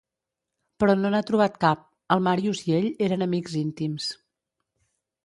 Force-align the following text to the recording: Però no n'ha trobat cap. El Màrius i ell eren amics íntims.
Però 0.83 0.93
no 1.01 1.11
n'ha 1.15 1.19
trobat 1.27 1.59
cap. 1.65 1.83
El 2.15 2.23
Màrius 2.29 2.63
i 2.71 2.73
ell 2.79 2.87
eren 3.09 3.25
amics 3.27 3.59
íntims. 3.63 4.09